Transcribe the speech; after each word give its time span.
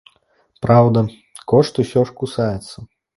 Праўда, 0.65 1.03
кошт 1.53 1.73
усё 1.83 2.01
ж 2.11 2.17
кусаецца. 2.23 2.77